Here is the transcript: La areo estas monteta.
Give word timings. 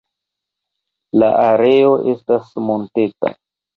La 1.23 1.29
areo 1.43 1.93
estas 2.15 2.51
monteta. 2.71 3.35